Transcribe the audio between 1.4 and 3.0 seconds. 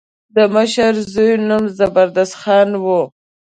نوم زبردست خان و.